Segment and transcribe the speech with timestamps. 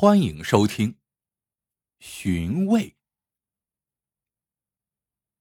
[0.00, 0.92] 欢迎收听
[1.98, 2.90] 《寻味》。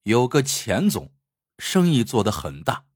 [0.02, 1.14] 有个钱总，
[1.60, 2.88] 生意做得很大，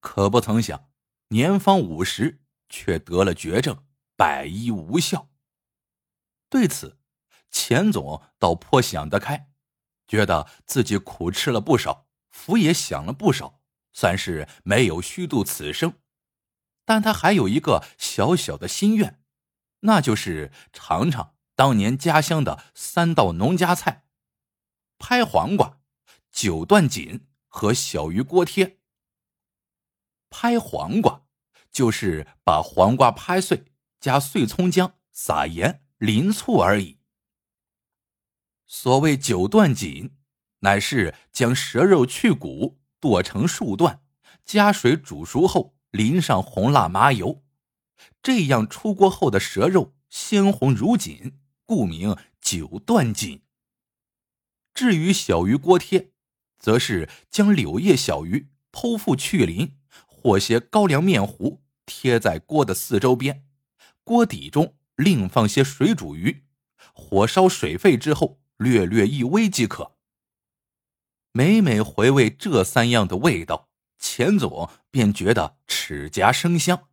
[0.00, 0.90] 可不曾想，
[1.28, 5.30] 年方五十却得了绝症，百医无效。
[6.50, 6.98] 对此，
[7.52, 9.52] 钱总倒颇想得开，
[10.08, 13.60] 觉得自己苦吃了不少，福也享了不少，
[13.92, 16.00] 算是没有虚度此生。
[16.84, 19.22] 但他还有一个小小的心愿。
[19.86, 24.04] 那就是尝尝当年家乡的三道农家菜：
[24.98, 25.78] 拍黄瓜、
[26.30, 28.80] 九段锦和小鱼锅贴。
[30.28, 31.22] 拍黄瓜
[31.70, 33.66] 就是把黄瓜拍碎，
[34.00, 36.98] 加碎葱姜，撒盐、淋醋而已。
[38.66, 40.16] 所谓九段锦，
[40.60, 44.02] 乃是将蛇肉去骨，剁成数段，
[44.44, 47.44] 加水煮熟后，淋上红辣麻油。
[48.22, 53.42] 这样出锅后的蛇肉鲜红如锦，故名九段锦。
[54.74, 56.12] 至于小鱼锅贴，
[56.58, 63.46] 则是将柳叶小鱼剖腹去鳞，和些高粱面糊贴在锅的四周边，
[64.04, 66.44] 锅底中另放些水煮鱼，
[66.92, 69.96] 火烧水沸之后，略略一煨即可。
[71.32, 76.88] 每每回味这三样的味道，钱总便觉得齿颊生香。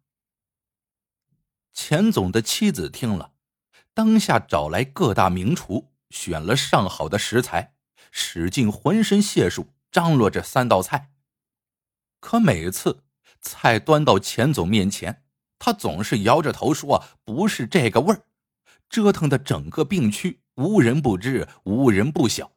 [1.73, 3.33] 钱总的妻子听了，
[3.93, 7.73] 当下找来各大名厨，选了上好的食材，
[8.11, 11.11] 使尽浑身解数张罗这三道菜。
[12.19, 13.03] 可每次
[13.41, 15.25] 菜端到钱总面前，
[15.59, 18.25] 他总是摇着头说：“不是这个味儿。”
[18.87, 22.51] 折腾的整个病区无人不知，无人不晓。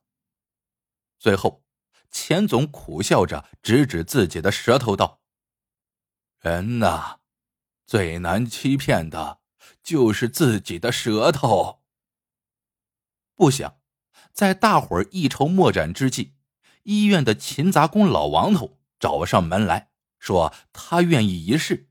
[1.18, 1.64] 最后，
[2.10, 5.20] 钱总苦笑着指指自己的舌头道
[6.40, 7.20] ：“人呐。”
[7.86, 9.38] 最难欺骗的，
[9.80, 11.84] 就是自己的舌头。
[13.36, 13.78] 不想，
[14.32, 16.32] 在大伙儿一筹莫展之际，
[16.82, 21.88] 医院的勤杂工老王头找上门来说，他愿意一试。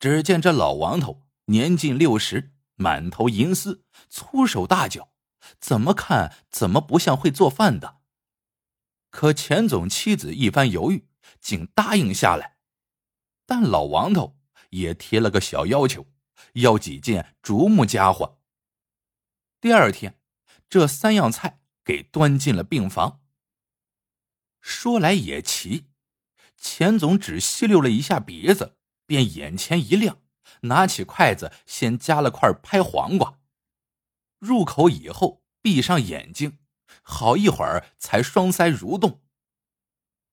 [0.00, 5.12] 只见这老王头年近六十，满头银丝，粗手大脚，
[5.60, 7.98] 怎么看怎么不像会做饭的。
[9.10, 11.06] 可钱总妻子一番犹豫，
[11.40, 12.56] 竟答应下来。
[13.46, 14.39] 但老王头。
[14.70, 16.06] 也提了个小要求，
[16.54, 18.40] 要几件竹木家伙。
[19.60, 20.18] 第二天，
[20.68, 23.20] 这三样菜给端进了病房。
[24.60, 25.86] 说来也奇，
[26.56, 28.76] 钱总只吸溜了一下鼻子，
[29.06, 30.22] 便眼前一亮，
[30.62, 33.38] 拿起筷子先夹了块拍黄瓜，
[34.38, 36.58] 入口以后闭上眼睛，
[37.02, 39.22] 好一会儿才双腮蠕动。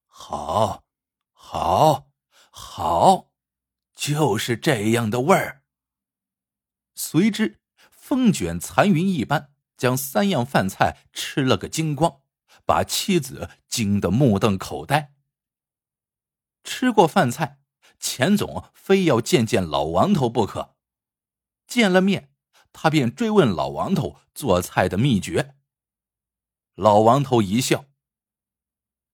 [0.05, 0.83] 好，
[1.31, 2.09] 好，
[2.49, 3.31] 好。
[3.97, 5.63] 就是这样的味儿。
[6.93, 7.59] 随之，
[7.89, 12.21] 风卷残云一般将三样饭菜吃了个精光，
[12.63, 15.15] 把妻子惊得目瞪口呆。
[16.63, 17.59] 吃过饭菜，
[17.99, 20.75] 钱总非要见见老王头不可。
[21.65, 22.31] 见了面，
[22.71, 25.55] 他便追问老王头做菜的秘诀。
[26.75, 27.85] 老王头一笑：“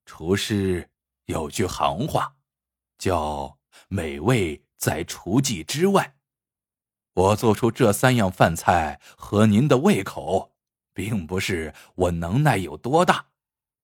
[0.05, 0.91] 厨师
[1.25, 2.35] 有句行话，
[2.97, 3.57] 叫
[3.87, 6.17] 美味。”在厨技之外，
[7.13, 10.57] 我做出这三样饭菜合您的胃口，
[10.93, 13.27] 并不是我能耐有多大，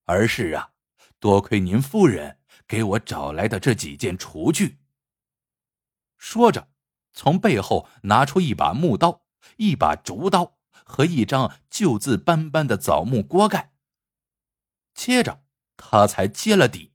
[0.04, 0.74] 而是啊，
[1.18, 4.80] 多亏您夫人给我找来的这几件厨具。
[6.18, 6.68] 说着，
[7.14, 9.22] 从背后拿出一把木刀、
[9.56, 13.72] 一把竹刀和一张旧字斑斑的枣木锅盖。
[14.94, 15.46] 接着，
[15.78, 16.92] 他才揭了底。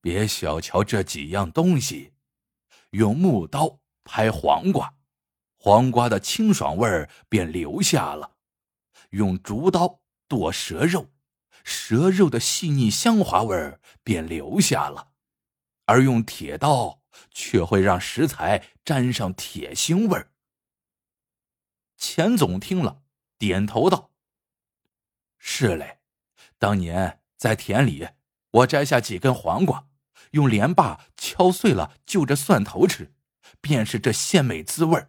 [0.00, 2.13] 别小瞧这几样东西。
[2.94, 4.94] 用木刀拍黄瓜，
[5.56, 8.36] 黄瓜的清爽味儿便留下了；
[9.10, 11.10] 用竹刀剁蛇肉，
[11.64, 15.08] 蛇肉的细腻香滑味儿便留下了；
[15.86, 20.30] 而用铁刀却会让食材沾上铁腥味儿。
[21.96, 23.02] 钱总听了，
[23.38, 24.12] 点头道
[25.36, 25.98] ：“是嘞，
[26.58, 28.06] 当年在田里，
[28.52, 29.88] 我摘下几根黄瓜。”
[30.32, 33.14] 用镰把敲碎了，就着蒜头吃，
[33.60, 35.06] 便是这鲜美滋味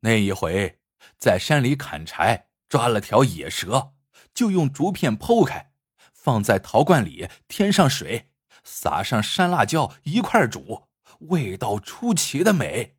[0.00, 0.80] 那一回
[1.18, 3.94] 在山里砍柴，抓了条野蛇，
[4.34, 5.72] 就用竹片剖开，
[6.12, 8.30] 放在陶罐里，添上水，
[8.64, 10.88] 撒上山辣椒一块煮，
[11.30, 12.96] 味道出奇的美。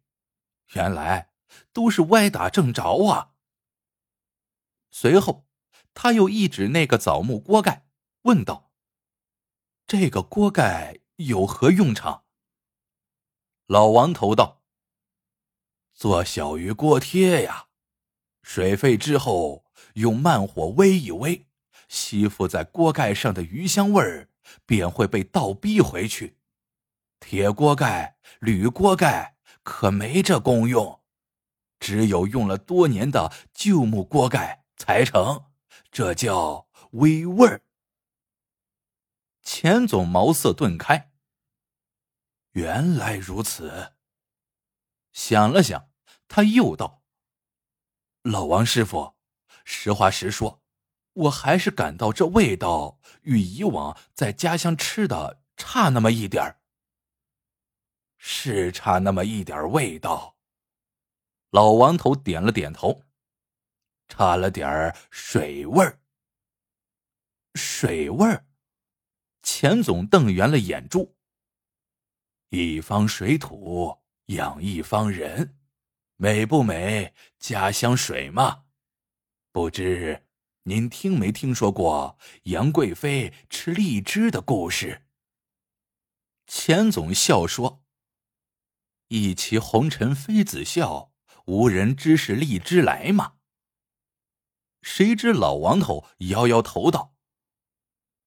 [0.73, 1.31] 原来
[1.71, 3.31] 都是歪打正着啊！
[4.89, 5.45] 随后，
[5.93, 7.85] 他又一指那个枣木锅盖，
[8.23, 8.62] 问道。
[9.85, 12.23] 这个锅盖有何用场？
[13.67, 14.61] 老王头道
[15.93, 17.67] ：“做小鱼锅贴呀，
[18.41, 19.65] 水沸之后
[19.95, 21.45] 用慢火煨一煨，
[21.89, 24.29] 吸附在锅盖上的鱼香味儿
[24.65, 26.37] 便会被倒逼回去。
[27.19, 31.01] 铁锅盖、铝锅盖可没这功用，
[31.79, 35.45] 只有用了多年的旧木锅盖才成，
[35.91, 37.61] 这叫煨味儿。
[39.43, 41.11] 钱总茅塞顿开，
[42.51, 43.93] 原来如此。
[45.11, 45.91] 想了想，
[46.27, 47.03] 他又道
[48.23, 49.15] ：“老王师傅，
[49.65, 50.63] 实话实说，
[51.13, 56.61] 我还是感到这味道与以往在家乡吃的差那么一点儿。”
[58.17, 60.37] 是差那么一点味道。
[61.49, 63.03] 老王头点了点头，
[64.07, 65.99] 差了点儿水味儿。
[67.53, 68.45] 水味儿，
[69.43, 71.15] 钱总瞪圆了眼珠。
[72.49, 75.57] 一方水土养一方人，
[76.15, 77.13] 美不美？
[77.37, 78.63] 家乡水嘛。
[79.51, 80.23] 不知
[80.63, 85.05] 您听没听说过杨贵妃吃荔枝的故事？
[86.47, 87.83] 钱总笑说。
[89.09, 91.11] 一骑红尘妃子笑，
[91.45, 93.35] 无人知是荔枝来嘛。
[94.81, 97.12] 谁知老王头摇摇头道：“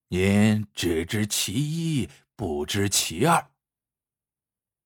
[0.09, 3.51] 您只知其一，不知其二。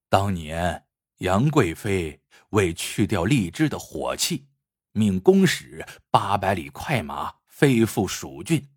[0.08, 0.86] 当年
[1.18, 4.46] 杨贵妃为去掉荔枝的火气，
[4.92, 8.70] 命公使八百里快马飞赴蜀郡，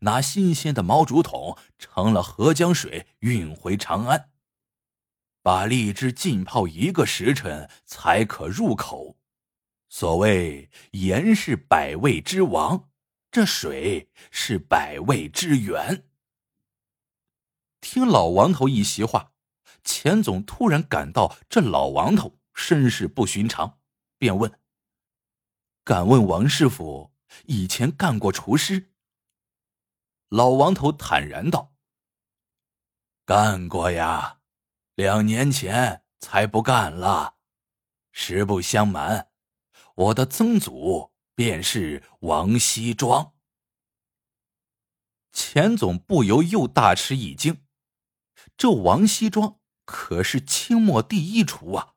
[0.00, 4.30] 拿新鲜的毛竹筒盛了河江水运回长安。”
[5.42, 9.16] 把荔枝浸泡一个时辰才可入口。
[9.88, 12.90] 所谓盐是百味之王，
[13.30, 16.08] 这水是百味之源。
[17.80, 19.32] 听老王头一席话，
[19.84, 23.78] 钱总突然感到这老王头身世不寻常，
[24.18, 24.58] 便问
[25.84, 27.12] ：“敢问王师傅
[27.44, 28.92] 以前干过厨师？”
[30.28, 31.74] 老王头坦然道
[33.24, 34.40] ：“干过呀。”
[34.96, 37.36] 两年前才不干了。
[38.12, 39.28] 实不相瞒，
[39.94, 43.34] 我的曾祖便是王熙庄。
[45.32, 47.62] 钱总不由又大吃一惊，
[48.56, 51.92] 这王熙庄可是清末第一厨啊！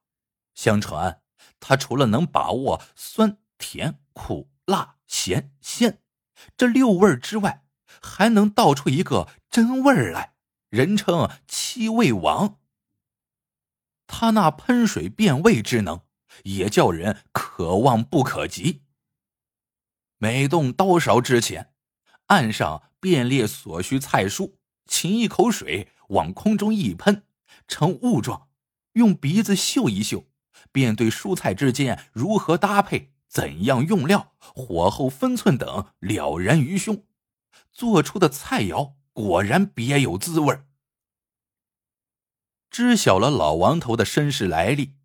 [0.53, 1.21] 相传
[1.61, 6.01] 他除了能把握酸甜苦辣咸鲜
[6.57, 7.65] 这六味之外，
[8.01, 10.35] 还能道出一个真味来，
[10.69, 12.59] 人称七味王。
[14.05, 16.01] 他那喷水变味之能，
[16.43, 18.83] 也叫人可望不可及。
[20.21, 21.71] 每动刀勺之前，
[22.25, 24.55] 按上便列所需菜蔬，
[24.85, 27.23] 擒一口水往空中一喷，
[27.69, 28.49] 成雾状，
[28.93, 30.27] 用鼻子嗅一嗅，
[30.73, 37.05] 便对蔬菜之间如何搭配、怎样用料、火候分寸等了然于胸，
[37.71, 40.59] 做出的菜肴果然别有滋味。
[42.69, 44.97] 知晓了老王头的身世来历，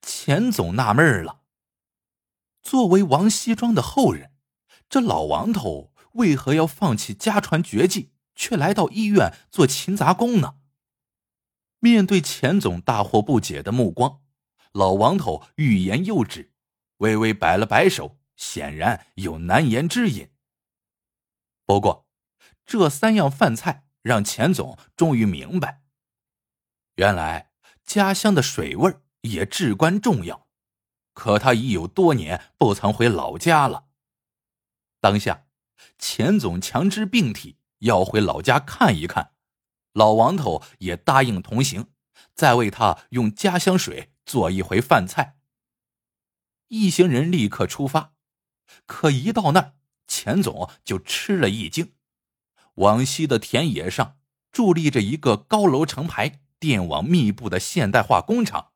[0.00, 1.40] 钱总纳闷了。
[2.62, 4.30] 作为王熙庄的后人，
[4.90, 10.56] 这老王头为何要放弃家传绝技，却来到医院做勤杂工呢？
[11.78, 14.20] 面对钱总大惑不解的目光，
[14.72, 16.52] 老王头欲言又止，
[16.96, 20.30] 微微摆了摆手，显然有难言之隐。
[21.64, 22.08] 不过，
[22.66, 25.82] 这三样饭菜让钱总终于明白。
[26.96, 27.52] 原来
[27.84, 30.48] 家乡的水味也至关重要，
[31.14, 33.86] 可他已有多年不曾回老家了。
[35.00, 35.46] 当下，
[35.98, 39.32] 钱总强支病体要回老家看一看，
[39.92, 41.88] 老王头也答应同行，
[42.34, 45.38] 再为他用家乡水做一回饭菜。
[46.68, 48.12] 一行人立刻出发，
[48.86, 49.74] 可一到那儿，
[50.06, 51.94] 钱总就吃了一惊：
[52.74, 54.18] 往西的田野上
[54.52, 56.40] 伫立着一个高楼成排。
[56.60, 58.72] 电网密布的现代化工厂，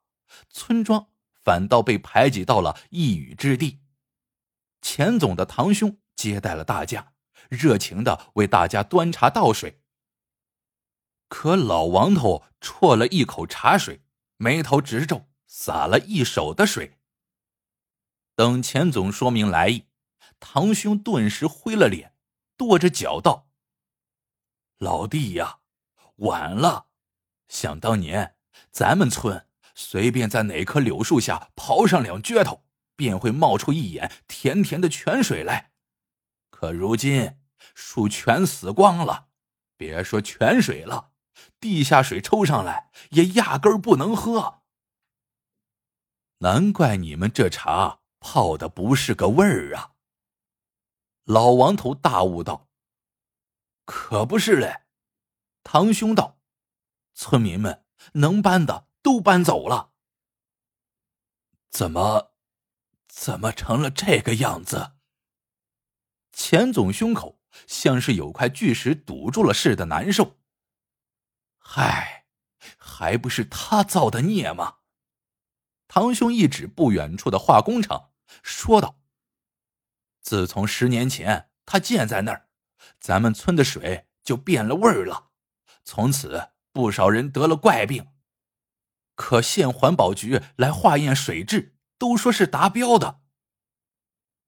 [0.48, 3.82] 村庄反倒被排挤到了一隅之地。
[4.80, 7.12] 钱总的堂兄接待了大家，
[7.50, 9.82] 热情的为大家端茶倒水。
[11.28, 14.00] 可老王头啜了一口茶水，
[14.38, 16.96] 眉头直皱，洒了一手的水。
[18.34, 19.84] 等钱总说明来意，
[20.40, 22.14] 堂兄顿时灰了脸，
[22.56, 23.48] 跺着脚道
[24.78, 25.58] ：“老弟呀，
[26.16, 26.86] 晚了。”
[27.48, 28.36] 想当年，
[28.70, 32.64] 咱们村随便在哪棵柳树下刨上两撅头，
[32.96, 35.72] 便会冒出一眼甜甜的泉水来。
[36.64, 37.38] 可如今
[37.74, 39.28] 树全死光了，
[39.76, 41.12] 别说泉水了，
[41.60, 44.62] 地下水抽上来也压根儿不能喝。
[46.38, 49.92] 难怪你们这茶泡的不是个味儿啊！
[51.24, 52.70] 老王头大悟道
[53.84, 54.84] ：“可不是嘞。”
[55.64, 56.38] 堂兄道
[57.12, 59.92] ：“村民们能搬的都搬走了，
[61.68, 62.32] 怎么，
[63.06, 64.92] 怎么成了这个样子？”
[66.34, 70.36] 钱总胸口像是有块巨石堵住了似的，难受。
[71.58, 72.26] 嗨，
[72.76, 74.76] 还不是他造的孽吗？
[75.86, 78.10] 堂兄一指不远处的化工厂，
[78.42, 79.00] 说道
[80.20, 82.48] ：“自从十年前他建在那儿，
[82.98, 85.30] 咱们村的水就变了味儿了。
[85.84, 88.08] 从此，不少人得了怪病。
[89.14, 93.20] 可县环保局来化验水质，都说是达标的。”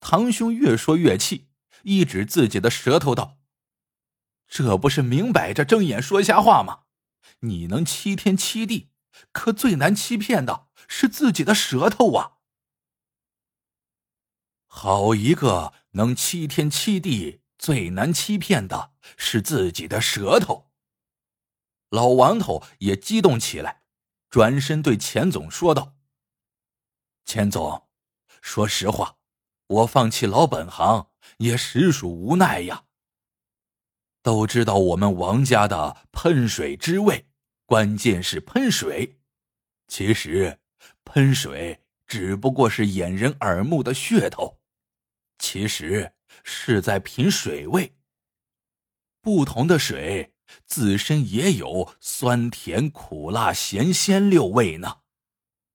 [0.00, 1.48] 堂兄越说越气，
[1.86, 3.38] 一指自己的舌头道
[4.48, 6.82] ：“这不是明摆着睁眼说瞎话吗？”
[7.40, 8.90] 你能七天七地，
[9.30, 12.38] 可最难欺骗的是自己的舌头啊！
[14.66, 20.72] 好一个能七天七地，最难欺骗的是自己的舌头。
[21.90, 23.84] 老王头也激动起来，
[24.28, 25.94] 转身对钱总说道
[27.24, 27.88] ：“钱总，
[28.42, 29.18] 说实话，
[29.66, 31.08] 我放弃老本行
[31.38, 32.84] 也实属无奈呀。
[34.22, 37.26] 都知道我们王家的喷水之味。”
[37.66, 39.18] 关键是喷水，
[39.88, 40.60] 其实
[41.02, 44.60] 喷水只不过是掩人耳目的噱头，
[45.40, 46.12] 其实
[46.44, 47.96] 是在品水味。
[49.20, 50.32] 不同的水
[50.64, 54.98] 自身也有酸甜苦辣咸鲜六味呢。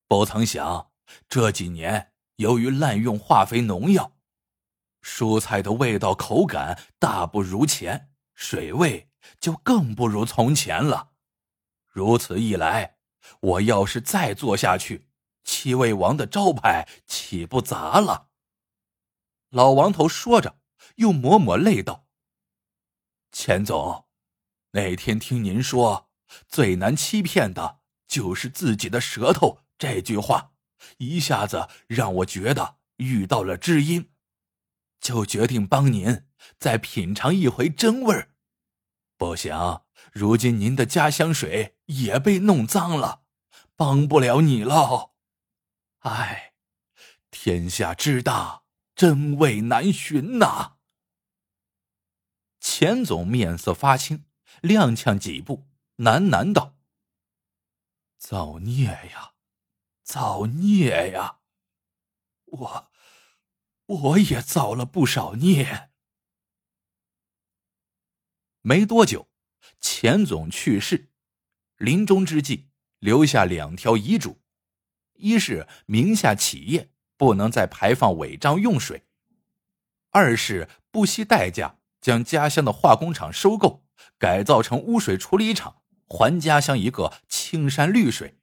[0.07, 0.91] 不曾想
[1.27, 2.11] 这几年
[2.41, 4.17] 由于滥用化肥农药，
[5.01, 11.12] 蔬菜的味道口感大不如前，水味就更不如从前了。
[11.88, 12.98] 如此一来，
[13.41, 15.07] 我要是再做下去，
[15.43, 18.29] 七味王的招牌岂不砸了？
[19.50, 20.57] 老王头说着，
[20.95, 22.07] 又抹抹泪道
[23.31, 24.07] ：“钱总，
[24.71, 26.10] 那天听您说
[26.48, 30.53] 最难欺骗的就是自己的舌头，这句话
[30.97, 34.11] 一下子让我觉得遇到了知音，
[35.00, 36.25] 就决定帮您
[36.59, 38.31] 再品尝一回真味儿。
[39.17, 43.21] 不想。”如今您的家乡水也被弄脏了，
[43.75, 45.11] 帮不了你喽。
[46.00, 46.53] 唉，
[47.29, 48.63] 天下之大，
[48.95, 50.77] 真味难寻呐。
[52.59, 54.25] 钱总面色发青，
[54.63, 56.75] 踉跄几步，喃喃道
[58.17, 59.30] ：“造孽呀，
[60.12, 61.38] 造孽呀！
[62.44, 62.91] 我，
[63.86, 65.89] 我也造了不少孽。”
[68.60, 69.30] 没多久。
[69.80, 71.12] 钱总去世，
[71.77, 74.41] 临终之际留下两条遗嘱：
[75.13, 79.06] 一是名下企业不能再排放违章用水；
[80.10, 83.86] 二是不惜代价将家乡的化工厂收购，
[84.18, 88.40] 改造成污水处理厂，还家乡一个青山绿水。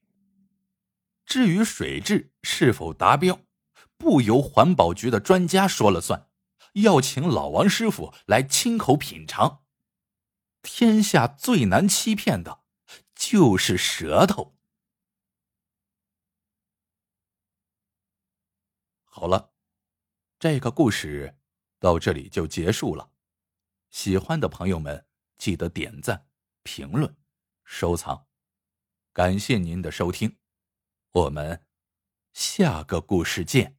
[1.28, 3.38] 至于水质是否达标，
[3.98, 6.30] 不由环保局的专家说了算，
[6.72, 9.62] 要请老王师傅来亲口品尝。
[10.62, 12.62] 天下最难欺骗的，
[13.14, 14.56] 就是舌头。
[19.04, 19.52] 好了，
[20.38, 21.36] 这个故事
[21.78, 23.10] 到这里就结束了。
[23.90, 25.04] 喜欢的朋友们，
[25.36, 26.26] 记得点赞、
[26.62, 27.14] 评论、
[27.64, 28.26] 收藏。
[29.12, 30.38] 感谢您的收听，
[31.12, 31.62] 我们
[32.34, 33.77] 下个故事见。